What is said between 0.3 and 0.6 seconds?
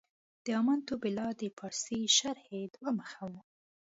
د